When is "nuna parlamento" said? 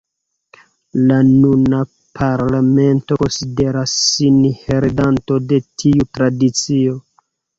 1.27-3.17